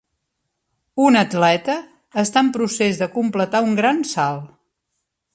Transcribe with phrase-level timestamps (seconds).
[1.07, 1.75] Una atleta
[2.23, 4.49] està en procés de completar un gran salt.